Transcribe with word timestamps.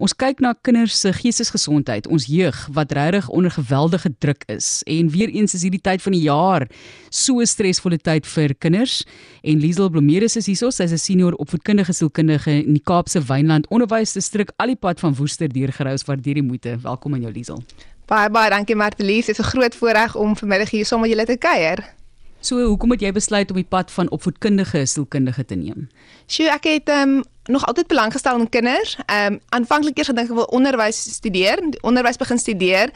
Ons 0.00 0.14
kyk 0.16 0.38
na 0.40 0.54
kinders 0.64 0.94
se 0.96 1.10
geestesgesondheid, 1.12 2.06
ons 2.08 2.24
jeug 2.24 2.56
wat 2.72 2.92
regtig 2.96 3.26
onder 3.36 3.52
geweldige 3.52 4.08
druk 4.24 4.46
is. 4.48 4.80
En 4.88 5.10
weer 5.12 5.28
eens 5.28 5.52
is 5.58 5.66
hierdie 5.66 5.82
tyd 5.84 6.00
van 6.00 6.16
die 6.16 6.22
jaar 6.24 6.64
so 7.10 7.40
'n 7.40 7.46
stresvolle 7.46 7.98
tyd 7.98 8.24
vir 8.26 8.54
kinders. 8.54 9.04
En 9.42 9.60
Liesel 9.60 9.90
Blomeris 9.90 10.36
is 10.36 10.46
hierso, 10.46 10.70
sy's 10.70 10.92
'n 10.92 10.98
senior 10.98 11.34
opvoedkundige 11.34 11.92
sielkundige 11.92 12.64
in 12.64 12.72
die 12.72 12.82
Kaapse 12.82 13.20
Wynland 13.20 13.68
Onderwysdistrik 13.68 14.52
al 14.56 14.66
die 14.66 14.76
pad 14.76 15.00
van 15.00 15.14
Woester 15.14 15.48
deur 15.48 15.72
gerous 15.72 16.04
waardeer 16.04 16.34
die 16.34 16.42
moeite. 16.42 16.78
Welkom 16.82 17.14
aan 17.14 17.20
jou 17.20 17.32
Liesel. 17.32 17.62
Baie 18.06 18.30
baie 18.30 18.50
dankie 18.50 18.76
Martelies, 18.76 19.26
dit 19.26 19.38
is 19.38 19.44
'n 19.44 19.50
groot 19.50 19.74
voorreg 19.74 20.16
om 20.16 20.36
vanmiddag 20.36 20.70
hier 20.70 20.86
saam 20.86 21.00
met 21.00 21.10
julle 21.10 21.26
te 21.26 21.36
kuier. 21.36 22.00
So, 22.40 22.56
hoekom 22.56 22.90
het 22.90 23.00
jy 23.00 23.12
besluit 23.12 23.50
om 23.50 23.56
die 23.56 23.68
pad 23.68 23.90
van 23.90 24.08
opvoedkundige 24.10 24.86
sielkundige 24.86 25.44
te 25.44 25.54
neem? 25.54 25.88
Sjoe, 26.26 26.48
ek 26.48 26.64
het 26.64 26.88
um, 26.88 27.22
nog 27.50 27.66
altyd 27.66 27.86
belang 27.86 28.12
gestel 28.12 28.38
in 28.38 28.48
kinders. 28.48 28.96
Ehm 29.06 29.32
um, 29.32 29.40
aanvanklik 29.48 29.98
eers 29.98 30.10
gedink 30.10 30.30
ek 30.30 30.38
wil 30.38 30.48
onderwys 30.56 31.00
studeer, 31.16 31.62
onderwys 31.80 32.16
begin 32.16 32.38
studeer 32.38 32.90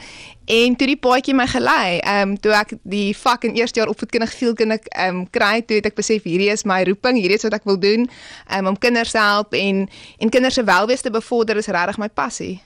en 0.45 0.75
toe 0.75 0.87
die 0.87 0.97
paadjie 0.97 1.35
my 1.35 1.47
gelei. 1.47 1.99
Ehm 1.99 2.29
um, 2.29 2.39
toe 2.39 2.53
ek 2.55 2.75
die 2.83 3.17
vak 3.17 3.43
in 3.43 3.55
eerste 3.59 3.79
jaar 3.79 3.91
opvoedkundig 3.91 4.31
sielkundig 4.31 4.87
ehm 4.87 5.21
um, 5.21 5.29
kry, 5.29 5.61
toe 5.61 5.79
het 5.81 5.91
ek 5.91 5.99
besef 5.99 6.23
hierdie 6.23 6.51
is 6.53 6.65
my 6.65 6.83
roeping, 6.83 7.19
hierdie 7.19 7.37
is 7.37 7.47
wat 7.47 7.59
ek 7.59 7.69
wil 7.69 7.79
doen. 7.79 8.09
Ehm 8.49 8.65
um, 8.65 8.73
om 8.73 8.77
kinders 8.77 9.13
help 9.13 9.53
en 9.53 9.87
en 10.19 10.29
kinders 10.29 10.53
se 10.53 10.63
welwees 10.63 11.01
te 11.01 11.11
bevorder 11.11 11.57
is 11.57 11.67
regtig 11.67 11.97
my 11.97 12.09
passie 12.09 12.61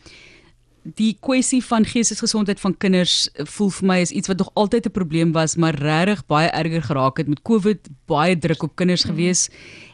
die 0.96 1.18
kwessie 1.20 1.60
van 1.66 1.86
geestesgesondheid 1.86 2.60
van 2.60 2.78
kinders 2.78 3.30
voel 3.34 3.70
vir 3.70 3.88
my 3.88 3.98
is 4.04 4.12
iets 4.12 4.28
wat 4.32 4.38
nog 4.38 4.50
altyd 4.54 4.86
'n 4.86 4.92
probleem 4.92 5.32
was, 5.32 5.56
maar 5.56 5.76
regtig 5.76 6.26
baie 6.26 6.50
erger 6.50 6.82
geraak 6.82 7.18
het 7.18 7.28
met 7.28 7.42
COVID, 7.42 7.90
baie 8.06 8.38
druk 8.38 8.64
op 8.64 8.76
kinders 8.76 9.06
mm. 9.06 9.10
gewees. 9.10 9.50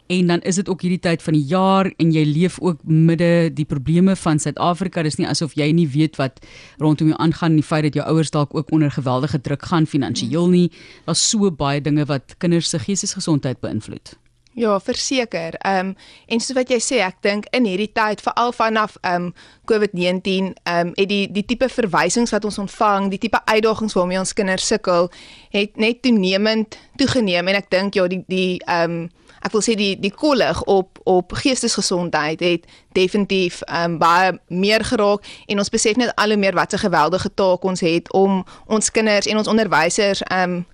En 0.06 0.26
dan 0.26 0.40
is 0.40 0.54
dit 0.54 0.68
ook 0.68 0.80
hierdie 0.80 1.00
tyd 1.00 1.22
van 1.22 1.32
die 1.32 1.44
jaar 1.44 1.92
en 1.96 2.12
jy 2.12 2.24
leef 2.24 2.60
ook 2.60 2.78
midde 2.84 3.50
die 3.54 3.64
probleme 3.64 4.16
van 4.16 4.38
Suid-Afrika. 4.38 5.02
Dis 5.02 5.16
nie 5.16 5.26
asof 5.26 5.54
jy 5.54 5.72
nie 5.72 5.88
weet 5.88 6.16
wat 6.16 6.38
rondom 6.78 7.08
jou 7.08 7.18
aangaan, 7.18 7.54
die 7.54 7.62
feit 7.66 7.82
dat 7.82 7.94
jou 7.94 8.06
ouers 8.06 8.30
dalk 8.30 8.54
ook 8.54 8.70
onder 8.72 8.90
geweldige 8.90 9.40
druk 9.40 9.64
gaan 9.64 9.86
finansiëel 9.86 10.48
nie. 10.48 10.70
Daar's 11.04 11.28
so 11.30 11.50
baie 11.50 11.80
dinge 11.80 12.04
wat 12.04 12.34
kinders 12.38 12.70
se 12.70 12.78
geestesgesondheid 12.78 13.60
beïnvloed. 13.60 14.16
Ja, 14.58 14.80
verseker. 14.80 15.54
Ehm 15.54 15.86
um, 15.86 15.96
en 16.26 16.40
soos 16.40 16.56
wat 16.56 16.70
jy 16.72 16.78
sê, 16.80 16.96
ek 17.04 17.18
dink 17.20 17.44
in 17.52 17.66
hierdie 17.68 17.90
tyd 17.92 18.22
veral 18.24 18.54
vanaf 18.56 18.94
ehm 19.02 19.26
um, 19.26 19.32
COVID-19, 19.68 20.54
ehm 20.64 20.78
um, 20.86 20.92
het 20.96 21.10
die 21.10 21.26
die 21.28 21.42
tipe 21.44 21.68
verwysings 21.68 22.32
wat 22.32 22.44
ons 22.48 22.56
ontvang, 22.62 23.10
die 23.12 23.18
tipe 23.20 23.36
uitdagings 23.44 23.92
waarmee 23.92 24.18
ons 24.18 24.32
kinders 24.32 24.64
sukkel, 24.66 25.10
het 25.52 25.76
net 25.76 26.00
toenemend 26.02 26.78
toegeneem 26.96 27.50
en 27.52 27.58
ek 27.60 27.68
dink 27.74 27.98
ja, 28.00 28.06
die 28.08 28.22
die 28.32 28.56
ehm 28.64 28.94
um, 28.94 29.02
ek 29.44 29.52
wil 29.52 29.64
sê 29.66 29.74
die 29.76 29.92
die 30.00 30.14
kollig 30.24 30.62
op 30.64 31.02
op 31.04 31.36
geestesgesondheid 31.36 32.40
het 32.40 32.64
definitief 32.96 33.60
ehm 33.66 33.98
um, 33.98 33.98
baie 34.00 34.38
meer 34.48 34.84
geraak 34.88 35.28
en 35.52 35.60
ons 35.60 35.74
besef 35.76 36.00
net 36.00 36.14
al 36.16 36.32
hoe 36.32 36.40
meer 36.40 36.56
wat 36.56 36.72
'n 36.72 36.80
geweldige 36.86 37.28
taak 37.34 37.64
ons 37.64 37.84
het 37.84 38.08
om 38.12 38.40
ons 38.66 38.90
kinders 38.90 39.28
en 39.28 39.36
ons 39.36 39.52
onderwysers 39.52 40.24
ehm 40.32 40.56
um, 40.56 40.64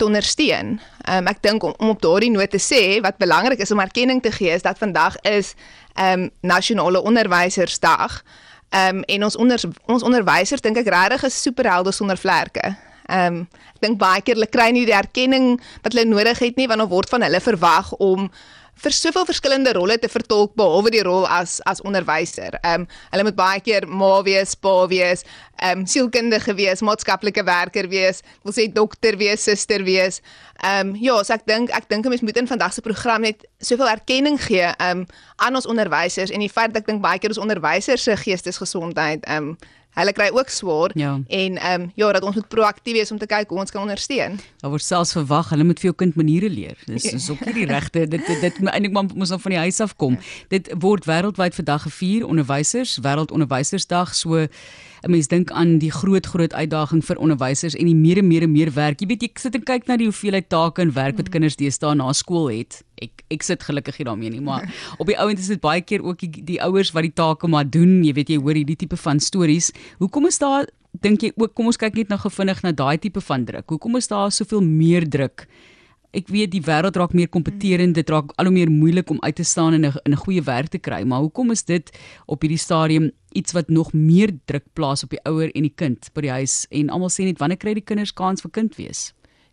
te 0.00 0.08
ondersteun. 0.08 0.78
Um, 1.04 1.28
ek 1.30 1.42
dink 1.44 1.64
om, 1.66 1.74
om 1.78 1.92
op 1.92 2.00
daardie 2.02 2.30
noot 2.32 2.50
te 2.50 2.60
sê 2.60 3.00
wat 3.04 3.20
belangrik 3.20 3.60
is 3.60 3.72
om 3.74 3.82
erkenning 3.82 4.22
te 4.24 4.32
gee 4.32 4.52
is 4.56 4.64
dat 4.66 4.80
vandag 4.80 5.18
is 5.28 5.54
ehm 5.94 6.26
um, 6.26 6.30
nasionale 6.40 7.02
onderwysersdag. 7.02 8.22
Ehm 8.70 9.02
um, 9.02 9.02
en 9.02 9.24
ons 9.28 9.36
onder, 9.36 9.60
ons 9.86 10.06
onderwysers 10.06 10.64
dink 10.64 10.80
ek 10.80 10.88
regtig 10.94 11.26
is 11.28 11.42
superhelde 11.42 11.92
sonder 11.92 12.16
vlerke. 12.16 12.74
Ehm 13.10 13.42
um, 13.42 13.48
ek 13.74 13.84
dink 13.86 14.00
baie 14.00 14.22
keer 14.24 14.38
hulle 14.38 14.48
kry 14.48 14.70
nie 14.76 14.86
die 14.88 14.96
erkenning 14.96 15.52
wat 15.82 15.92
hulle 15.92 16.08
nodig 16.08 16.38
het 16.38 16.56
nie 16.56 16.68
want 16.70 16.84
dan 16.84 16.92
word 16.92 17.12
van 17.12 17.26
hulle 17.26 17.40
verwag 17.40 17.92
om 17.98 18.30
vir 18.80 18.94
soveel 18.96 19.26
verskillende 19.28 19.72
rolle 19.76 19.98
te 20.00 20.08
vertolk 20.08 20.54
behalwe 20.58 20.92
die 20.94 21.02
rol 21.04 21.26
as 21.28 21.58
as 21.68 21.82
onderwyser. 21.86 22.56
Ehm 22.62 22.84
um, 22.84 22.86
hulle 23.12 23.26
moet 23.28 23.38
baie 23.38 23.60
keer 23.64 23.86
ma 23.86 24.12
wees, 24.26 24.54
pa 24.56 24.74
wees, 24.90 25.24
ehm 25.60 25.82
um, 25.82 25.86
sielkundige 25.86 26.54
wees, 26.56 26.82
maatskaplike 26.86 27.44
werker 27.44 27.88
wees, 27.92 28.22
wil 28.44 28.56
sê 28.56 28.68
dokter 28.72 29.18
wees, 29.20 29.44
suster 29.44 29.84
wees. 29.84 30.20
Ehm 30.64 30.94
um, 30.94 30.94
ja, 31.00 31.18
so 31.24 31.36
ek 31.36 31.46
dink 31.48 31.74
ek 31.76 31.88
dink 31.92 32.06
'n 32.06 32.14
mens 32.14 32.24
moet 32.24 32.36
in 32.40 32.48
vandag 32.48 32.72
se 32.72 32.80
program 32.80 33.22
net 33.22 33.44
soveel 33.60 33.88
erkenning 33.88 34.40
gee 34.40 34.68
ehm 34.70 35.04
um, 35.04 35.06
aan 35.36 35.54
ons 35.54 35.66
onderwysers 35.66 36.30
en 36.30 36.40
die 36.40 36.52
feit 36.52 36.72
dat 36.72 36.82
ek 36.82 36.86
dink 36.86 37.02
baie 37.02 37.18
keer 37.18 37.30
ons 37.30 37.44
onderwysers 37.44 38.02
se 38.02 38.16
geestesgesondheid 38.16 39.24
ehm 39.24 39.52
um, 39.52 39.58
hulle 39.98 40.12
kry 40.14 40.28
ook 40.32 40.48
swaar 40.48 40.90
ja. 40.94 41.20
en 41.26 41.56
ehm 41.58 41.80
um, 41.80 41.92
ja 41.94 42.12
dat 42.12 42.22
ons 42.22 42.34
moet 42.34 42.48
proaktief 42.48 42.94
wees 42.94 43.10
om 43.10 43.18
te 43.18 43.26
kyk 43.26 43.48
hoe 43.48 43.58
ons 43.58 43.70
kan 43.70 43.82
ondersteun. 43.82 44.38
Daar 44.62 44.70
word 44.70 44.84
selfs 44.84 45.12
verwag 45.12 45.50
hulle 45.50 45.64
moet 45.64 45.80
vir 45.82 45.90
jou 45.90 45.96
kind 46.02 46.14
maniere 46.14 46.50
leer. 46.50 46.78
Dis 46.86 47.08
is 47.18 47.30
ook 47.30 47.42
nie 47.44 47.54
die 47.62 47.66
regte 47.66 48.06
dit 48.06 48.26
dit, 48.26 48.40
dit 48.40 48.60
eintlik 48.62 48.92
maar 48.92 49.08
moet 49.08 49.18
ons 49.30 49.34
van 49.42 49.56
die 49.56 49.62
huis 49.66 49.80
af 49.80 49.96
kom. 49.96 50.18
Dit 50.48 50.70
word 50.78 51.08
wêreldwyd 51.10 51.54
vandag 51.54 51.88
gevier 51.88 52.26
onderwysers 52.26 52.98
wêreldonderwysersdag 53.02 54.14
so 54.14 54.46
'n 55.02 55.10
mens 55.10 55.28
dink 55.28 55.50
aan 55.50 55.78
die 55.78 55.90
groot 55.90 56.26
groot 56.26 56.52
uitdaging 56.52 57.04
vir 57.04 57.16
onderwysers 57.16 57.74
en 57.74 57.86
die 57.86 57.94
meer 57.94 58.18
en 58.18 58.28
meer 58.28 58.42
en 58.42 58.52
meer 58.52 58.70
werk. 58.74 59.00
Jy 59.00 59.06
weet 59.06 59.22
jy 59.22 59.30
sit 59.36 59.54
en 59.54 59.62
kyk 59.62 59.86
na 59.86 59.96
die 59.96 60.06
hoeveelheid 60.06 60.48
take 60.48 60.82
en 60.82 60.92
werk 60.92 61.16
wat 61.16 61.28
mm. 61.28 61.32
kinders 61.32 61.56
deesdae 61.56 61.94
na 61.94 62.12
skool 62.12 62.50
het. 62.50 62.82
Ek 63.00 63.24
ek 63.30 63.42
sit 63.42 63.62
gelukkig 63.62 63.96
hier 63.96 64.06
daarmee 64.06 64.30
nie, 64.30 64.40
maar 64.40 64.68
op 65.00 65.06
die 65.06 65.18
ouend 65.18 65.38
is 65.38 65.48
dit 65.48 65.60
baie 65.60 65.80
keer 65.80 66.02
ook 66.02 66.18
die, 66.18 66.44
die 66.44 66.60
ouers 66.62 66.92
wat 66.92 67.02
die 67.02 67.14
take 67.14 67.48
maar 67.48 67.64
doen. 67.64 68.04
Jy 68.04 68.12
weet 68.12 68.28
jy 68.28 68.38
hoor 68.38 68.54
hierdie 68.54 68.76
tipe 68.76 68.96
van 68.96 69.20
stories. 69.20 69.72
Hoekom 69.98 70.26
is 70.26 70.38
daar 70.38 70.68
dink 71.00 71.22
jy 71.22 71.32
ook 71.36 71.54
kom 71.54 71.66
ons 71.70 71.78
kyk 71.78 71.94
net 71.94 72.08
nou 72.08 72.18
gevinnig 72.18 72.62
na 72.62 72.72
daai 72.72 72.98
tipe 72.98 73.20
van 73.20 73.44
druk. 73.44 73.68
Hoekom 73.70 73.96
is 73.96 74.08
daar 74.08 74.30
soveel 74.32 74.60
meer 74.60 75.08
druk? 75.08 75.46
ek 76.16 76.30
weet 76.30 76.50
die 76.50 76.62
wêreld 76.66 76.96
raak 76.98 77.12
meer 77.14 77.30
kompeterend, 77.30 77.94
dit 77.94 78.08
raak 78.10 78.32
al 78.38 78.48
hoe 78.48 78.54
meer 78.54 78.70
moeilik 78.70 79.10
om 79.14 79.20
uit 79.22 79.36
te 79.38 79.46
staan 79.46 79.74
en 79.74 79.86
'n 79.86 79.92
'n 80.10 80.22
goeie 80.24 80.42
werk 80.42 80.68
te 80.68 80.78
kry. 80.78 81.02
Maar 81.04 81.20
hoekom 81.20 81.50
is 81.50 81.62
dit 81.64 81.90
op 82.26 82.40
hierdie 82.42 82.58
stadium 82.58 83.10
iets 83.32 83.52
wat 83.52 83.68
nog 83.68 83.92
meer 83.92 84.32
druk 84.44 84.64
plaas 84.72 85.04
op 85.04 85.10
die 85.10 85.22
ouer 85.24 85.50
en 85.54 85.62
die 85.62 85.74
kind 85.74 86.10
by 86.14 86.20
die 86.26 86.36
huis 86.40 86.66
en 86.70 86.90
almal 86.90 87.12
sê 87.12 87.24
net 87.24 87.38
wanneer 87.38 87.60
kry 87.60 87.74
die 87.74 87.86
kinders 87.86 88.12
kans 88.12 88.42
vir 88.42 88.50
kind 88.50 88.76
wees? 88.76 89.10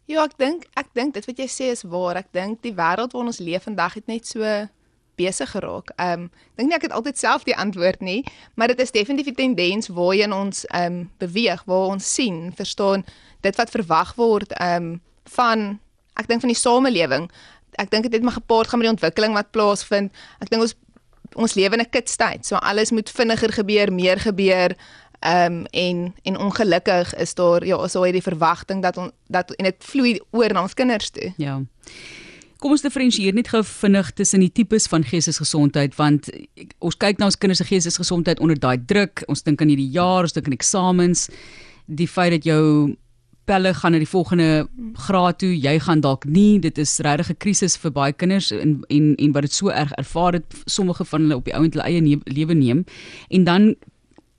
Ja, 0.07 0.23
ek 0.23 0.37
dink 0.39 0.65
ek 0.79 0.93
dink 0.95 1.17
dit 1.17 1.25
wat 1.27 1.39
jy 1.39 1.47
sê 1.51 1.71
is 1.73 1.83
waar. 1.83 2.15
Ek 2.15 2.31
dink 2.31 2.61
die 2.63 2.75
wêreld 2.75 3.11
waarin 3.13 3.33
ons 3.33 3.43
leef 3.43 3.67
vandag 3.67 3.99
het 3.99 4.07
net 4.07 4.27
so 4.27 4.43
besig 5.17 5.49
geraak. 5.51 5.91
Ehm 5.97 6.27
um, 6.27 6.29
dink 6.55 6.69
nie 6.69 6.77
ek 6.77 6.87
het 6.87 6.95
altyd 6.95 7.17
self 7.17 7.43
die 7.43 7.57
antwoord 7.57 8.01
nie, 8.05 8.21
maar 8.55 8.71
dit 8.71 8.79
is 8.79 8.93
definitief 8.95 9.33
'n 9.33 9.41
tendens 9.41 9.87
waarheen 9.87 10.33
ons 10.33 10.65
ehm 10.65 10.85
um, 10.85 11.11
beweeg, 11.17 11.63
waar 11.65 11.91
ons 11.95 12.13
sien, 12.13 12.53
verstaan 12.55 13.05
dit 13.41 13.55
wat 13.55 13.69
verwag 13.69 14.15
word 14.15 14.53
ehm 14.53 14.83
um, 14.83 15.01
van 15.23 15.79
ek 16.15 16.27
dink 16.27 16.41
van 16.41 16.53
die 16.53 16.61
samelewing. 16.61 17.29
Ek 17.77 17.91
dink 17.91 18.03
dit 18.03 18.13
het 18.13 18.23
maar 18.23 18.39
gepaard 18.39 18.67
gaan 18.67 18.79
met 18.79 18.87
die 18.87 18.95
ontwikkeling 18.95 19.33
wat 19.33 19.51
plaasvind. 19.51 20.11
Ek 20.39 20.49
dink 20.49 20.61
ons 20.61 20.75
ons 21.37 21.53
lewe 21.53 21.77
in 21.77 21.81
'n 21.81 21.89
kitstyd. 21.89 22.45
So 22.45 22.55
alles 22.55 22.91
moet 22.91 23.09
vinniger 23.09 23.53
gebeur, 23.53 23.93
meer 23.93 24.19
gebeur. 24.19 24.75
Ehm 25.19 25.53
um, 25.53 25.65
en 25.65 26.13
en 26.23 26.37
ongelukkig 26.37 27.15
is 27.15 27.33
daar 27.33 27.65
ja, 27.65 27.87
so 27.87 28.03
hierdie 28.03 28.21
verwagting 28.21 28.81
dat 28.81 28.97
on, 28.97 29.11
dat 29.27 29.51
en 29.55 29.63
dit 29.63 29.75
vloei 29.79 30.19
oor 30.31 30.53
na 30.53 30.61
ons 30.61 30.73
kinders 30.73 31.09
toe. 31.09 31.33
Ja. 31.37 31.61
Kom 32.57 32.71
ons 32.71 32.81
diferensieer 32.81 33.33
net 33.33 33.47
gou 33.47 33.63
vinnig 33.63 34.11
tussen 34.11 34.39
die 34.39 34.51
tipes 34.51 34.87
van 34.87 35.03
geestesgesondheid 35.03 35.95
want 35.95 36.29
ons 36.77 36.97
kyk 36.97 37.17
na 37.17 37.25
ons 37.25 37.37
kinders 37.37 37.57
se 37.61 37.65
geestesgesondheid 37.65 38.39
onder 38.39 38.59
daai 38.59 38.77
druk. 38.85 39.23
Ons 39.27 39.43
dink 39.43 39.61
aan 39.61 39.67
hierdie 39.73 39.91
jaar, 39.93 40.21
ons 40.21 40.33
dink 40.33 40.45
aan 40.45 40.57
eksamens, 40.57 41.29
die 41.85 42.07
feit 42.07 42.31
dat 42.31 42.45
jou 42.45 42.95
pelle 43.47 43.73
gaan 43.73 43.95
na 43.95 44.01
die 44.03 44.09
volgende 44.09 44.67
graad 45.07 45.39
toe, 45.41 45.53
jy 45.55 45.77
gaan 45.79 46.01
dalk 46.03 46.25
nie, 46.27 46.59
dit 46.59 46.77
is 46.77 46.97
regtig 47.05 47.31
'n 47.31 47.41
krisis 47.43 47.77
vir 47.77 47.91
baie 47.91 48.13
kinders 48.13 48.51
en 48.51 48.81
en 48.89 49.15
en 49.15 49.31
wat 49.31 49.47
dit 49.47 49.53
so 49.53 49.69
erg 49.69 49.91
ervaar 49.97 50.33
het 50.33 50.63
sommige 50.65 51.05
van 51.05 51.21
hulle 51.21 51.35
op 51.35 51.45
die 51.45 51.55
ouend 51.55 51.73
hulle 51.73 51.87
eie 51.87 52.01
ne 52.01 52.19
lewe 52.25 52.53
neem. 52.53 52.83
En 53.29 53.43
dan 53.43 53.75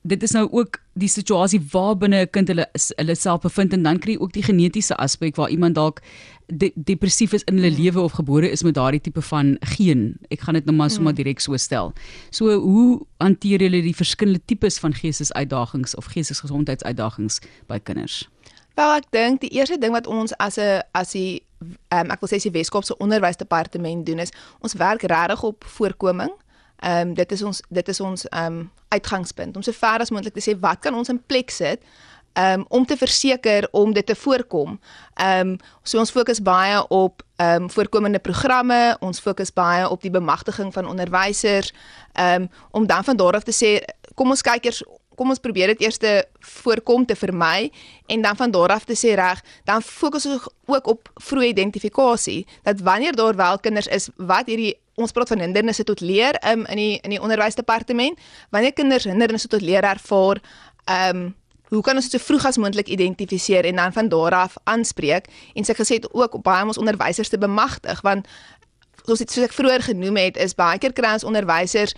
dit 0.01 0.23
is 0.23 0.31
nou 0.31 0.47
ook 0.51 0.79
die 0.93 1.09
situasie 1.09 1.59
waar 1.71 1.97
binne 1.97 2.21
'n 2.21 2.29
kind 2.29 2.47
hulle 2.47 2.65
hulle 2.97 3.15
self 3.15 3.41
bevind 3.41 3.73
en 3.73 3.83
dan 3.83 3.99
kry 3.99 4.11
jy 4.11 4.19
ook 4.19 4.33
die 4.33 4.43
genetiese 4.43 4.95
aspek 4.95 5.35
waar 5.35 5.49
iemand 5.49 5.75
dalk 5.75 6.01
de 6.47 6.71
depressief 6.75 7.33
is 7.33 7.43
in 7.43 7.55
hulle 7.55 7.71
lewe 7.71 8.01
of 8.01 8.11
gebore 8.11 8.49
is 8.49 8.63
met 8.63 8.73
daardie 8.73 9.01
tipe 9.01 9.21
van 9.21 9.57
geen. 9.59 10.17
Ek 10.29 10.39
gaan 10.39 10.53
dit 10.53 10.65
nou 10.65 10.75
maar 10.77 10.89
sommer 10.89 11.13
direk 11.13 11.39
so 11.39 11.57
stel. 11.57 11.93
So 12.29 12.59
hoe 12.59 13.05
hanteer 13.17 13.61
julle 13.61 13.81
die 13.81 13.95
verskillende 13.95 14.41
tipes 14.45 14.79
van 14.79 14.93
geestesuitdagings 14.93 15.95
of 15.95 16.05
geestesgesondheidsuitdagings 16.05 17.39
by 17.67 17.79
kinders? 17.79 18.27
Wel 18.79 18.93
ek 18.95 19.07
dink 19.11 19.41
die 19.43 19.51
eerste 19.57 19.75
ding 19.77 19.91
wat 19.91 20.07
ons 20.07 20.31
as 20.39 20.55
'n 20.55 20.79
as 20.95 21.11
die 21.11 21.43
um, 21.91 22.11
ek 22.13 22.21
wil 22.21 22.29
sê 22.31 22.39
die 22.39 22.55
Weskaapse 22.55 22.95
onderwysdepartement 22.97 24.05
doen 24.05 24.19
is 24.23 24.31
ons 24.63 24.73
werk 24.73 25.03
regtig 25.03 25.43
op 25.43 25.65
voorkoming. 25.67 26.31
Ehm 26.79 27.09
um, 27.09 27.13
dit 27.13 27.31
is 27.31 27.41
ons 27.43 27.61
dit 27.69 27.87
is 27.87 27.99
ons 27.99 28.27
ehm 28.27 28.45
um, 28.45 28.71
uitgangspunt 28.87 29.55
om 29.55 29.61
so 29.61 29.71
ver 29.71 29.99
as 29.99 30.09
moontlik 30.09 30.33
te 30.33 30.45
sê 30.47 30.55
wat 30.59 30.79
kan 30.79 30.95
ons 30.95 31.09
in 31.09 31.19
plek 31.25 31.49
sit 31.49 31.83
um, 32.33 32.65
om 32.67 32.85
te 32.85 32.97
verseker 32.97 33.67
om 33.71 33.93
dit 33.93 34.05
te 34.05 34.15
voorkom. 34.15 34.79
Ehm 35.13 35.47
um, 35.47 35.57
so 35.83 35.99
ons 35.99 36.11
fokus 36.11 36.41
baie 36.41 36.87
op 36.87 37.23
ehm 37.35 37.63
um, 37.63 37.69
voorkomende 37.69 38.19
programme, 38.19 38.97
ons 38.99 39.19
fokus 39.19 39.53
baie 39.53 39.89
op 39.89 40.01
die 40.01 40.11
bemagtiging 40.11 40.73
van 40.73 40.87
onderwysers, 40.87 41.73
ehm 42.13 42.41
um, 42.41 42.49
om 42.71 42.87
dan 42.87 43.03
van 43.03 43.17
daar 43.17 43.35
af 43.35 43.43
te 43.43 43.55
sê 43.63 43.83
kom 44.15 44.29
ons 44.29 44.41
kyk 44.41 44.65
eers 44.65 44.83
kom 45.19 45.33
ons 45.33 45.41
probeer 45.43 45.73
dit 45.73 45.83
eers 45.83 45.99
te 45.99 46.13
voorkom 46.63 47.05
te 47.05 47.17
vermy 47.19 47.69
en 48.07 48.23
dan 48.23 48.37
van 48.39 48.51
daar 48.55 48.71
af 48.75 48.87
te 48.87 48.95
sê 48.95 49.15
reg, 49.19 49.41
dan 49.67 49.83
fokus 49.83 50.27
ons 50.29 50.47
ook 50.71 50.87
op 50.87 51.11
vroeë 51.29 51.51
identifikasie 51.51 52.45
dat 52.67 52.79
wanneer 52.87 53.17
daar 53.19 53.35
wel 53.35 53.59
kinders 53.59 53.91
is 53.91 54.07
wat 54.15 54.47
hierdie 54.47 54.77
ons 54.99 55.11
praat 55.15 55.31
van 55.31 55.43
hindernisse 55.43 55.85
tot 55.87 56.01
leer 56.03 56.39
um, 56.47 56.65
in 56.67 56.79
die 56.79 56.95
in 57.03 57.15
die 57.15 57.21
onderwysdepartement, 57.21 58.19
wanneer 58.51 58.75
kinders 58.75 59.07
hindernisse 59.07 59.51
tot 59.51 59.63
leer 59.63 59.83
ervaar, 59.83 60.41
ehm 60.85 61.27
um, 61.27 61.29
hoe 61.69 61.83
kan 61.85 61.99
ons 61.99 62.07
dit 62.09 62.17
so 62.17 62.25
vroeg 62.25 62.47
as 62.49 62.57
moontlik 62.57 62.87
identifiseer 62.89 63.67
en 63.69 63.77
dan 63.77 63.93
van 63.93 64.07
daar 64.09 64.33
af 64.33 64.55
aanspreek? 64.63 65.27
En 65.53 65.67
sy 65.67 65.75
gesê 65.77 65.99
ook 66.11 66.39
baie 66.41 66.63
om 66.65 66.71
ons 66.73 66.79
onderwysers 66.81 67.29
te 67.29 67.37
bemagtig 67.37 68.01
want 68.01 68.25
soos 69.05 69.21
dit 69.21 69.31
soos 69.31 69.47
ek 69.47 69.55
vroeër 69.55 69.85
genoem 69.89 70.17
het 70.17 70.37
is 70.37 70.55
baie 70.57 70.79
keer 70.81 70.93
kry 70.97 71.13
ons 71.17 71.27
onderwysers 71.27 71.95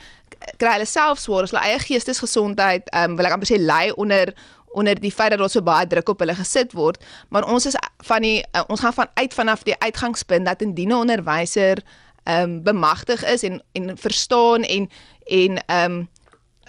kry 0.58 0.74
hulle 0.78 0.90
self 0.90 1.20
swaar 1.20 1.48
as 1.48 1.54
hulle 1.54 1.64
eie 1.68 1.80
geestesgesondheid 1.80 2.90
ehm 2.92 3.12
um, 3.12 3.18
wil 3.20 3.30
ek 3.30 3.38
amper 3.38 3.52
sê 3.52 3.60
lei 3.60 3.92
onder 3.92 4.34
onder 4.72 4.96
die 4.96 5.12
feit 5.12 5.34
dat 5.34 5.40
daar 5.40 5.52
so 5.52 5.62
baie 5.62 5.88
druk 5.88 6.10
op 6.10 6.24
hulle 6.24 6.36
gesit 6.36 6.74
word 6.78 7.02
maar 7.30 7.48
ons 7.48 7.66
is 7.66 7.78
van 8.08 8.22
die 8.22 8.40
uh, 8.56 8.64
ons 8.68 8.80
gaan 8.80 8.96
van 8.96 9.12
uit 9.14 9.34
vanaf 9.34 9.64
die 9.68 9.78
uitgangspunt 9.80 10.46
dat 10.46 10.62
indien 10.62 10.90
'n 10.90 11.04
onderwyser 11.04 11.84
ehm 12.24 12.44
um, 12.44 12.64
bemagtig 12.64 13.26
is 13.26 13.44
en 13.44 13.62
en 13.74 13.98
verstaan 13.98 14.64
en 14.64 14.90
en 15.26 15.64
ehm 15.66 15.92
um, 15.92 16.10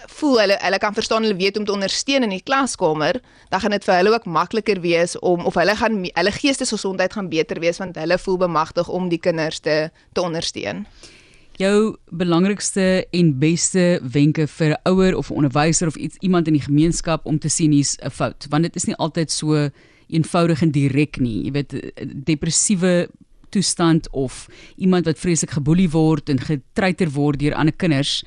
voel 0.07 0.39
hulle 0.39 0.57
hulle 0.59 0.77
kan 0.77 0.93
verstaan 0.93 1.23
hulle 1.23 1.35
weet 1.35 1.57
om 1.57 1.65
te 1.65 1.71
ondersteun 1.71 2.23
in 2.23 2.33
die 2.33 2.43
klaskamer, 2.43 3.19
dan 3.49 3.59
gaan 3.59 3.75
dit 3.75 3.83
vir 3.83 3.95
hulle 3.95 4.13
ook 4.13 4.25
makliker 4.25 4.81
wees 4.81 5.19
om 5.19 5.45
of 5.45 5.57
hulle 5.59 5.75
gaan 5.75 5.99
hulle 6.03 6.31
geestesgesondheid 6.31 7.13
gaan 7.13 7.29
beter 7.29 7.59
wees 7.59 7.77
want 7.77 7.95
hulle 7.95 8.17
voel 8.17 8.37
bemagtig 8.37 8.89
om 8.89 9.09
die 9.09 9.19
kinders 9.19 9.59
te 9.59 9.91
te 10.13 10.21
ondersteun. 10.21 10.85
Jou 11.61 11.95
belangrikste 12.09 13.05
en 13.11 13.39
beste 13.39 13.99
wenke 14.01 14.47
vir 14.47 14.73
'n 14.73 14.89
ouer 14.89 15.15
of 15.17 15.29
'n 15.29 15.35
onderwyser 15.35 15.87
of 15.87 15.95
iets 15.95 16.17
iemand 16.21 16.47
in 16.47 16.53
die 16.53 16.67
gemeenskap 16.67 17.25
om 17.25 17.39
te 17.39 17.49
sien 17.49 17.71
hier's 17.71 17.97
'n 18.01 18.09
fout, 18.09 18.47
want 18.49 18.63
dit 18.63 18.75
is 18.75 18.85
nie 18.85 18.95
altyd 18.95 19.31
so 19.31 19.69
eenvoudig 20.07 20.61
en 20.61 20.71
direk 20.71 21.19
nie. 21.19 21.43
Jy 21.43 21.51
weet 21.51 21.91
depressiewe 22.25 23.09
toestand 23.49 24.09
of 24.11 24.49
iemand 24.77 25.05
wat 25.05 25.19
vreeslik 25.19 25.51
geboelie 25.51 25.89
word 25.89 26.29
en 26.29 26.39
getreiter 26.39 27.11
word 27.11 27.39
deur 27.39 27.53
ander 27.53 27.75
kinders 27.75 28.23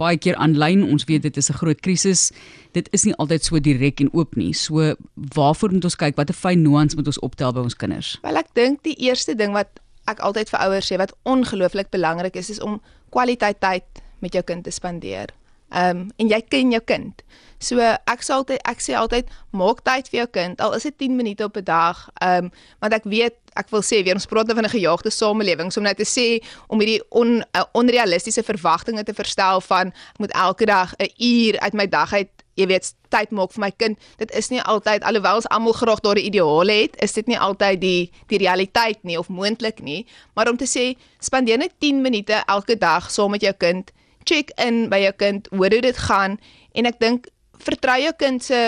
baie 0.00 0.18
keer 0.20 0.38
aanlyn. 0.40 0.84
Ons 0.84 1.06
weet 1.08 1.22
dit 1.22 1.36
is 1.36 1.50
'n 1.50 1.58
groot 1.60 1.80
krisis. 1.80 2.32
Dit 2.72 2.88
is 2.92 3.04
nie 3.04 3.14
altyd 3.14 3.44
so 3.44 3.60
direk 3.60 4.00
en 4.00 4.12
oop 4.12 4.36
nie. 4.36 4.52
So 4.52 4.94
waarvoor 5.14 5.72
moet 5.72 5.84
ons 5.84 5.96
kyk? 5.96 6.16
Watter 6.16 6.34
fyn 6.34 6.62
nuance 6.62 6.96
moet 6.96 7.06
ons 7.06 7.18
optel 7.18 7.52
by 7.52 7.60
ons 7.60 7.76
kinders? 7.76 8.18
Wel 8.22 8.36
ek 8.36 8.54
dink 8.54 8.82
die 8.82 8.96
eerste 8.96 9.34
ding 9.34 9.52
wat 9.52 9.80
ek 10.10 10.22
altyd 10.26 10.50
vir 10.52 10.60
ouers 10.66 10.92
sê 10.92 10.98
wat 11.00 11.14
ongelooflik 11.22 11.90
belangrik 11.90 12.36
is 12.36 12.50
is 12.50 12.60
om 12.60 12.80
kwaliteit 13.10 13.60
tyd 13.60 14.02
met 14.20 14.34
jou 14.34 14.42
kind 14.42 14.64
te 14.64 14.70
spandeer. 14.70 15.34
Ehm 15.70 15.96
um, 15.96 16.08
en 16.16 16.28
jy 16.28 16.40
ken 16.50 16.72
jou 16.74 16.82
kind. 16.82 17.22
So 17.62 17.78
ek 17.78 18.24
sê 18.26 18.32
altyd 18.34 18.62
ek 18.66 18.80
sê 18.82 18.96
altyd 18.98 19.28
maak 19.54 19.84
tyd 19.86 20.08
vir 20.10 20.22
jou 20.22 20.30
kind 20.34 20.62
al 20.64 20.74
is 20.74 20.86
dit 20.88 20.96
10 20.98 21.16
minute 21.16 21.44
op 21.44 21.56
'n 21.56 21.64
dag. 21.64 22.08
Ehm 22.20 22.44
um, 22.44 22.52
want 22.80 22.94
ek 22.94 23.04
weet 23.04 23.36
ek 23.54 23.70
wil 23.70 23.82
sê 23.82 24.02
weer 24.02 24.14
ons 24.14 24.26
praat 24.26 24.46
nou 24.46 24.56
van 24.56 24.64
'n 24.64 24.76
gejaagde 24.76 25.10
samelewing 25.10 25.72
so 25.72 25.80
om 25.80 25.86
net 25.86 25.96
te 25.96 26.08
sê 26.08 26.42
om 26.66 26.78
hierdie 26.78 27.02
on, 27.10 27.44
uh, 27.56 27.64
onrealistiese 27.72 28.42
verwagtinge 28.42 29.02
te 29.02 29.14
verstel 29.14 29.60
van 29.60 29.86
ek 29.86 30.18
moet 30.18 30.32
elke 30.32 30.66
dag 30.66 30.94
'n 30.98 31.12
uur 31.18 31.58
uit 31.58 31.72
my 31.72 31.86
dag 31.86 32.12
uit 32.12 32.30
jy 32.60 32.68
weet 32.70 32.92
tyd 33.10 33.32
maak 33.34 33.54
vir 33.54 33.64
my 33.64 33.70
kind. 33.82 33.98
Dit 34.20 34.32
is 34.36 34.50
nie 34.52 34.60
altyd 34.62 35.04
alhoewel 35.06 35.40
ons 35.40 35.48
almal 35.50 35.76
graag 35.76 36.02
daardie 36.04 36.26
ideale 36.28 36.76
het, 36.82 36.98
is 37.02 37.16
dit 37.16 37.30
nie 37.30 37.38
altyd 37.38 37.80
die 37.82 38.10
die 38.32 38.40
realiteit 38.42 39.02
nie 39.08 39.18
of 39.18 39.28
moontlik 39.28 39.80
nie, 39.84 40.04
maar 40.34 40.50
om 40.50 40.60
te 40.60 40.68
sê 40.68 40.92
spandeer 41.20 41.58
net 41.58 41.74
10 41.80 42.02
minute 42.04 42.42
elke 42.46 42.78
dag 42.78 43.10
saam 43.10 43.34
met 43.34 43.44
jou 43.46 43.54
kind, 43.58 43.90
check 44.28 44.52
in 44.60 44.88
by 44.92 45.02
jou 45.06 45.14
kind, 45.24 45.48
hoor 45.56 45.72
hoe 45.72 45.82
dit 45.88 46.04
gaan 46.06 46.38
en 46.76 46.86
ek 46.86 47.00
dink 47.00 47.26
vertrou 47.64 47.98
jou 48.00 48.14
kind 48.20 48.44
se 48.44 48.60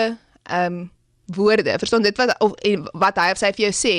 ehm 0.49 0.81
um, 0.81 0.83
woorde. 1.25 1.75
Verstaan 1.79 2.01
dit 2.01 2.17
wat 2.17 2.35
of 2.43 2.51
wat 2.99 3.17
hy 3.17 3.29
of 3.31 3.39
sy 3.39 3.51
vir 3.55 3.65
jou 3.69 3.73
sê, 3.77 3.95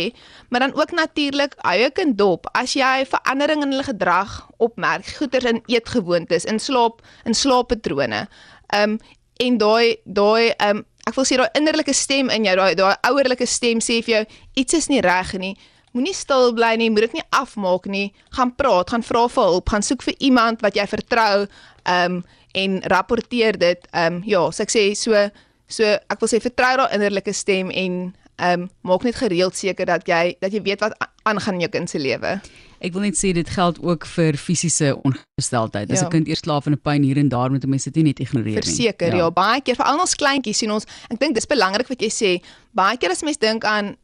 maar 0.52 0.67
dan 0.67 0.75
ook 0.76 0.93
natuurlik 0.93 1.56
hou 1.64 1.76
jou 1.81 1.90
kind 1.97 2.19
dop 2.19 2.49
as 2.52 2.75
jy 2.76 3.06
verandering 3.08 3.64
in 3.64 3.73
hulle 3.73 3.87
gedrag 3.87 4.37
opmerk, 4.62 5.08
goeters 5.19 5.49
in 5.49 5.62
eetgewoontes, 5.73 6.44
in 6.44 6.61
slaap, 6.61 7.00
in 7.25 7.35
slaappatrone. 7.35 8.26
Ehm 8.73 8.97
um, 8.97 8.99
en 9.40 9.58
daai 9.58 9.96
daai 10.04 10.52
ehm 10.52 10.78
um, 10.78 10.84
ek 11.04 11.16
wil 11.19 11.26
sê 11.28 11.36
daai 11.36 11.58
innerlike 11.58 11.92
stem 11.92 12.31
in 12.32 12.46
jou, 12.48 12.56
daai 12.56 12.75
daai 12.78 12.94
ouerlike 13.10 13.46
stem 13.46 13.81
sê 13.84 14.00
vir 14.04 14.14
jou 14.14 14.25
iets 14.62 14.75
is 14.75 14.88
nie 14.88 15.02
reg 15.04 15.34
nie. 15.40 15.54
Moenie 15.94 16.14
stil 16.16 16.54
bly 16.56 16.72
nie, 16.81 16.88
moet 16.90 17.06
dit 17.06 17.20
nie 17.20 17.26
afmaak 17.31 17.84
nie. 17.86 18.08
Gaan 18.34 18.54
praat, 18.58 18.90
gaan 18.90 19.04
vra 19.06 19.28
vir 19.31 19.50
hulp, 19.50 19.69
gaan 19.70 19.84
soek 19.84 20.02
vir 20.02 20.16
iemand 20.19 20.64
wat 20.64 20.78
jy 20.78 20.86
vertrou. 20.90 21.46
Ehm 21.84 22.19
um, 22.20 22.25
en 22.54 22.78
rapporteer 22.86 23.58
dit. 23.58 23.88
Ehm 23.90 24.20
um, 24.20 24.22
ja, 24.26 24.44
so 24.50 24.62
ek 24.62 24.70
sê 24.70 24.84
so 24.94 25.26
so 25.69 25.84
ek 25.84 26.20
wil 26.20 26.30
sê 26.30 26.40
vertrou 26.42 26.76
daai 26.80 26.94
innerlike 26.96 27.34
stem 27.34 27.70
en 27.70 28.14
ehm 28.38 28.64
um, 28.64 28.69
maak 28.82 29.04
net 29.06 29.19
gereeld 29.19 29.56
seker 29.58 29.87
dat 29.90 30.06
jy 30.08 30.37
dat 30.40 30.54
jy 30.54 30.62
weet 30.62 30.82
wat 30.82 30.94
aangaan 31.25 31.59
in 31.59 31.65
jou 31.65 31.73
kind 31.73 31.91
se 31.91 31.99
lewe. 31.99 32.37
Ek 32.85 32.93
wil 32.93 33.06
net 33.06 33.17
sê 33.17 33.32
dit 33.32 33.49
geld 33.49 33.81
ook 33.81 34.05
vir 34.12 34.37
fisiese 34.37 34.93
ongesteldheid. 35.09 35.91
As 35.91 36.00
'n 36.00 36.05
ja. 36.05 36.12
kind 36.12 36.29
eers 36.29 36.44
slaap 36.44 36.65
van 36.69 36.76
'n 36.76 36.81
pyn 36.81 37.03
hier 37.03 37.19
en 37.19 37.29
daar 37.29 37.50
moet 37.50 37.67
mense 37.67 37.91
dit 37.91 38.05
net 38.05 38.21
ignoreer 38.21 38.61
nie. 38.61 38.69
Verseker, 38.69 39.17
ja. 39.17 39.25
ja, 39.25 39.31
baie 39.31 39.61
keer 39.61 39.76
vir 39.76 39.87
al 39.87 40.00
ons 40.00 40.15
kleintjies 40.15 40.59
sien 40.59 40.71
ons, 40.71 40.85
ek 41.09 41.19
dink 41.19 41.35
dis 41.35 41.47
belangrik 41.47 41.88
wat 41.88 42.00
jy 42.00 42.12
sê. 42.12 42.43
Baie 42.73 42.97
keer 42.97 43.11
as 43.11 43.23
mense 43.23 43.41
dink 43.41 43.65
aan 43.65 43.97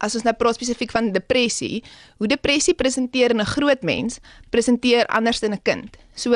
as 0.00 0.14
ons 0.14 0.24
nou 0.24 0.34
praat 0.38 0.54
spesifiek 0.54 0.92
van 0.94 1.12
depressie, 1.12 1.82
hoe 2.18 2.28
depressie 2.30 2.74
presenteer 2.74 3.30
in 3.30 3.40
'n 3.40 3.52
groot 3.54 3.82
mens, 3.82 4.20
presenteer 4.50 5.06
anders 5.06 5.42
in 5.42 5.52
'n 5.52 5.62
kind. 5.62 5.96
So 6.14 6.34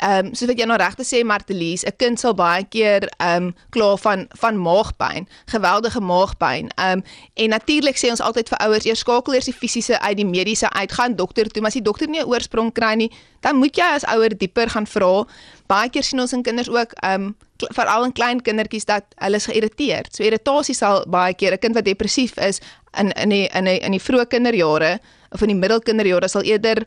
ehm 0.00 0.26
um, 0.26 0.34
soos 0.34 0.48
wat 0.50 0.58
jy 0.58 0.66
nou 0.68 0.76
regte 0.78 1.04
sê 1.04 1.22
Martelies, 1.24 1.84
'n 1.84 1.96
kind 1.96 2.20
sal 2.20 2.34
baie 2.34 2.64
keer 2.64 3.08
ehm 3.18 3.48
um, 3.48 3.54
kla 3.70 3.96
van 3.96 4.26
van 4.40 4.58
maagpyn, 4.60 5.28
geweldige 5.46 6.00
maagpyn. 6.00 6.70
Ehm 6.76 6.98
um, 6.98 7.02
en 7.34 7.48
natuurlik 7.48 7.96
sê 7.96 8.10
ons 8.10 8.20
altyd 8.20 8.48
vir 8.48 8.58
ouers 8.58 8.84
eers 8.84 8.98
skakel 8.98 9.34
eers 9.34 9.44
die 9.44 9.54
fisiese 9.54 10.00
uit 10.00 10.16
die 10.16 10.26
mediese 10.26 10.70
uit, 10.70 10.92
gaan 10.92 11.16
dokter 11.16 11.48
toe, 11.48 11.62
maar 11.62 11.70
as 11.70 11.80
die 11.80 11.82
dokter 11.82 12.08
nie 12.08 12.20
'n 12.20 12.28
oorsprong 12.28 12.72
kry 12.72 12.94
nie, 12.94 13.10
dan 13.40 13.56
moet 13.56 13.76
jy 13.76 13.88
as 13.94 14.04
ouer 14.04 14.38
dieper 14.38 14.70
gaan 14.70 14.86
vra. 14.86 15.26
Baie 15.66 15.90
keer 15.90 16.02
sien 16.02 16.20
ons 16.20 16.32
in 16.32 16.42
kinders 16.42 16.68
ook 16.68 16.92
ehm 17.02 17.22
um, 17.22 17.36
veral 17.56 18.04
in 18.04 18.12
klein 18.12 18.42
kindertjies 18.42 18.84
dat 18.84 19.04
hulle 19.14 19.36
is 19.36 19.46
geïrriteerd. 19.46 20.14
So 20.14 20.22
irritasie 20.22 20.74
sal 20.74 21.04
baie 21.08 21.34
keer 21.34 21.52
'n 21.52 21.58
kind 21.58 21.74
wat 21.74 21.84
depressief 21.84 22.36
is 22.36 22.60
in 22.98 23.12
in 23.12 23.28
die 23.28 23.48
in 23.54 23.64
die 23.64 23.78
in 23.78 23.90
die 23.92 24.00
vroeë 24.00 24.26
kinderjare 24.28 24.98
of 25.30 25.42
in 25.42 25.48
die 25.48 25.60
middelkinderjare 25.60 26.28
sal 26.28 26.42
eerder 26.42 26.84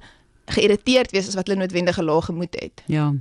geïrriteerd 0.56 1.12
wees 1.12 1.28
as 1.28 1.36
wat 1.36 1.48
hulle 1.48 1.60
noodwendige 1.60 2.04
lae 2.04 2.22
gemoed 2.22 2.56
het. 2.60 2.84
Ja. 2.88 3.14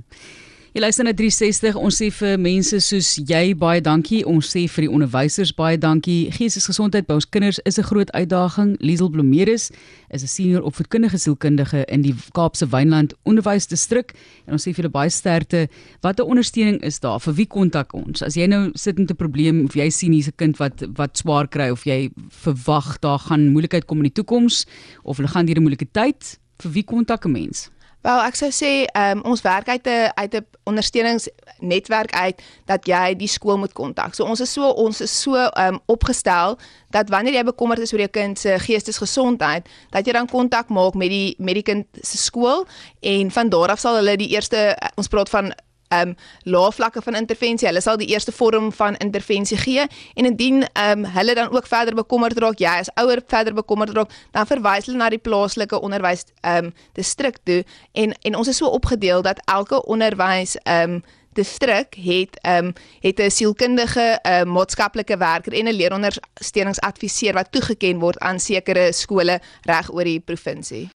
Jy 0.69 0.83
luister 0.83 1.01
na 1.07 1.15
360. 1.17 1.77
Ons 1.81 1.97
sê 1.97 2.11
vir 2.13 2.35
mense 2.37 2.77
soos 2.85 3.07
jy 3.25 3.55
baie 3.57 3.81
dankie. 3.81 4.19
Ons 4.29 4.51
sê 4.53 4.67
vir 4.69 4.85
die 4.85 4.89
onderwysers 4.93 5.49
baie 5.57 5.79
dankie. 5.81 6.29
Geestesgesondheid 6.35 7.07
by 7.07 7.15
ons 7.17 7.25
kinders 7.25 7.57
is 7.65 7.79
'n 7.79 7.87
groot 7.89 8.11
uitdaging. 8.13 8.77
Liesel 8.77 9.09
Blomeris 9.09 9.71
is 10.13 10.21
'n 10.21 10.27
senior 10.27 10.61
opvoedkundige 10.61 11.17
sielkundige 11.17 11.85
in 11.87 12.03
die 12.03 12.13
Kaapse 12.33 12.69
Wynland 12.69 13.15
Onderwysdistrik 13.25 14.13
en 14.45 14.53
ons 14.53 14.61
sê 14.61 14.69
vir 14.69 14.83
julle 14.83 14.91
baie 14.91 15.09
sterkte. 15.09 15.67
Watter 16.01 16.25
ondersteuning 16.25 16.83
is 16.83 16.99
daar? 16.99 17.19
Vir 17.19 17.33
wie 17.33 17.47
kontak 17.47 17.93
ons? 17.93 18.21
As 18.21 18.35
jy 18.35 18.45
nou 18.45 18.69
sit 18.75 18.99
met 18.99 19.09
'n 19.09 19.15
probleem 19.15 19.65
of 19.65 19.73
jy 19.73 19.89
sien 19.89 20.11
hier's 20.11 20.27
'n 20.27 20.37
kind 20.37 20.57
wat 20.59 20.83
wat 20.95 21.17
swaar 21.17 21.47
kry 21.47 21.71
of 21.71 21.83
jy 21.83 22.11
verwag 22.29 22.99
daar 22.99 23.19
gaan 23.19 23.51
moeilikheid 23.51 23.87
kom 23.87 23.97
in 23.97 24.11
die 24.13 24.23
toekoms 24.23 24.67
of 25.03 25.17
hulle 25.17 25.29
gaan 25.29 25.47
deur 25.47 25.57
'n 25.57 25.63
moeilike 25.63 25.91
tyd, 25.91 26.37
vir 26.61 26.71
wie 26.71 26.83
kontak 26.83 27.25
'n 27.25 27.31
mens? 27.31 27.69
Wel, 27.99 28.21
ek 28.23 28.37
sou 28.39 28.47
sê 28.55 28.85
um, 28.95 29.19
ons 29.27 29.41
werk 29.43 29.67
uit 29.67 29.87
'n 29.87 30.11
uit 30.15 30.35
'n 30.35 30.45
ondersteuningsnetwerk 30.63 32.11
uit 32.15 32.41
dat 32.65 32.87
jy 32.87 33.15
die 33.15 33.27
skool 33.27 33.57
moet 33.57 33.73
kontak. 33.73 34.15
So 34.15 34.23
ons 34.23 34.39
is 34.39 34.53
so 34.53 34.69
ons 34.71 35.01
is 35.01 35.21
so 35.21 35.35
um, 35.35 35.79
opgestel 35.85 36.57
dat 36.89 37.09
wanneer 37.09 37.33
jy 37.33 37.43
bekommerd 37.43 37.79
is 37.79 37.91
oor 37.93 37.99
jou 37.99 38.09
kind 38.09 38.39
se 38.39 38.59
geestesgesondheid, 38.59 39.67
dat 39.89 40.05
jy 40.05 40.13
dan 40.13 40.27
kontak 40.27 40.69
maak 40.69 40.93
met 40.93 41.09
die 41.09 41.35
met 41.39 41.53
die 41.53 41.63
kind 41.63 41.85
se 42.01 42.17
skool 42.17 42.67
en 42.99 43.31
van 43.31 43.49
daar 43.49 43.69
af 43.69 43.79
sal 43.79 43.95
hulle 43.95 44.15
die 44.15 44.31
eerste 44.31 44.77
ons 44.95 45.07
praat 45.07 45.29
van 45.29 45.51
um, 45.95 46.15
lae 46.43 46.71
vlakke 46.71 47.01
van 47.01 47.15
intervensie. 47.15 47.67
Hulle 47.67 47.81
sal 47.81 47.97
die 47.97 48.09
eerste 48.13 48.31
vorm 48.31 48.71
van 48.75 48.97
intervensie 49.03 49.57
gee 49.57 49.85
en 50.13 50.25
indien 50.25 50.65
ehm 50.73 51.05
um, 51.05 51.05
hulle 51.05 51.35
dan 51.35 51.51
ook 51.51 51.67
verder 51.67 51.95
bekommerd 51.95 52.37
raak, 52.39 52.59
jy 52.59 52.75
as 52.83 52.91
ouer 53.01 53.21
verder 53.27 53.53
bekommerd 53.53 53.93
raak, 53.97 54.11
dan 54.31 54.47
verwys 54.49 54.89
hulle 54.89 54.97
na 54.97 55.09
die 55.09 55.21
plaaslike 55.21 55.81
onderwys 55.81 56.25
ehm 56.41 56.69
um, 56.69 56.73
distrik 56.93 57.39
toe 57.43 57.63
en 57.93 58.13
en 58.21 58.35
ons 58.35 58.47
is 58.47 58.57
so 58.57 58.67
opgedeel 58.67 59.21
dat 59.21 59.41
elke 59.45 59.83
onderwys 59.85 60.57
ehm 60.63 60.99
um, 60.99 61.01
distrik 61.39 61.95
het 62.03 62.39
ehm 62.41 62.65
um, 62.65 62.73
het 62.99 63.19
'n 63.19 63.29
sielkundige, 63.29 64.19
uh, 64.23 64.43
maatskaplike 64.43 65.17
werker 65.17 65.53
en 65.53 65.67
'n 65.67 65.79
leerondersteuningsadviseur 65.81 67.33
wat 67.33 67.51
toegeken 67.51 67.99
word 67.99 68.19
aan 68.19 68.39
sekere 68.39 68.93
skole 68.93 69.39
reg 69.61 69.93
oor 69.93 70.03
die 70.03 70.19
provinsie. 70.19 70.87